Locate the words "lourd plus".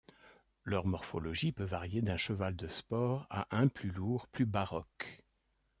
3.91-4.47